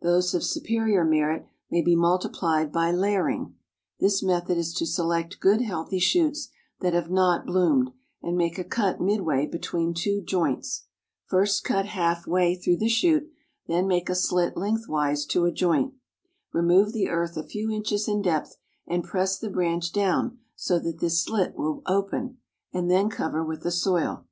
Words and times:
Those 0.00 0.32
of 0.32 0.42
superior 0.42 1.04
merit 1.04 1.46
may 1.70 1.82
be 1.82 1.94
multiplied 1.94 2.72
by 2.72 2.90
layering. 2.90 3.54
This 4.00 4.22
method 4.22 4.56
is 4.56 4.72
to 4.76 4.86
select 4.86 5.40
good 5.40 5.60
healthy 5.60 5.98
shoots 5.98 6.48
that 6.80 6.94
have 6.94 7.10
not 7.10 7.44
bloomed, 7.44 7.90
and 8.22 8.34
make 8.34 8.58
a 8.58 8.64
cut 8.64 8.98
midway 8.98 9.44
between 9.46 9.92
two 9.92 10.22
joints. 10.22 10.86
First 11.26 11.64
cut 11.64 11.84
half 11.84 12.26
way 12.26 12.54
through 12.54 12.78
the 12.78 12.88
shoot, 12.88 13.30
then 13.68 13.86
make 13.86 14.08
a 14.08 14.14
slit 14.14 14.56
lengthwise 14.56 15.26
to 15.26 15.44
a 15.44 15.52
joint. 15.52 15.92
Remove 16.54 16.94
the 16.94 17.10
earth 17.10 17.36
a 17.36 17.42
few 17.44 17.70
inches 17.70 18.08
in 18.08 18.22
depth, 18.22 18.56
and 18.86 19.04
press 19.04 19.38
the 19.38 19.50
branch 19.50 19.92
down 19.92 20.38
so 20.56 20.78
that 20.78 21.00
this 21.00 21.22
slit 21.22 21.56
will 21.56 21.82
open, 21.84 22.38
and 22.72 22.90
then 22.90 23.10
cover 23.10 23.44
with 23.44 23.62
the 23.62 23.70
soil. 23.70 24.24